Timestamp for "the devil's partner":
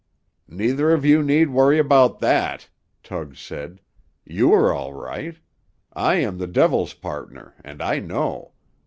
6.39-7.53